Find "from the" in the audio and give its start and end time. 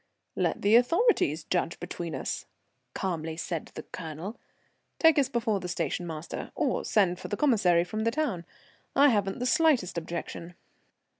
7.83-8.09